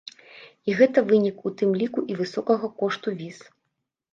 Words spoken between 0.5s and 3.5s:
І гэта вынік, у тым ліку, і высокага кошту віз.